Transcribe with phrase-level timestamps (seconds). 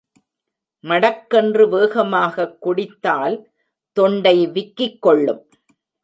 [0.83, 3.51] மடக்கென்று வேகமாகக் குடித்தால்
[3.93, 5.49] தொண்டை விக்கிக் கொள்ளும்.